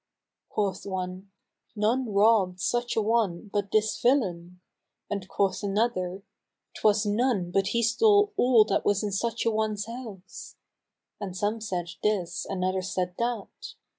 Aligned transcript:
Quoth 0.49 0.83
one, 0.87 1.29
"None 1.75 2.11
robbed 2.11 2.59
such 2.59 2.97
an 2.97 3.03
one 3.03 3.51
but 3.53 3.71
this 3.71 4.01
villain," 4.01 4.59
and 5.11 5.27
quoth 5.29 5.61
another, 5.61 6.23
"'Twas 6.79 7.05
none 7.05 7.51
but 7.51 7.67
he 7.67 7.83
stole 7.83 8.33
all 8.35 8.65
that 8.65 8.83
was 8.83 9.03
in 9.03 9.11
such 9.11 9.45
an 9.45 9.51
one's 9.53 9.85
house;" 9.85 10.55
and 11.19 11.37
some 11.37 11.61
said 11.61 11.85
this 12.01 12.47
and 12.49 12.65
others 12.65 12.91
said 12.91 13.13
that. 13.19 13.75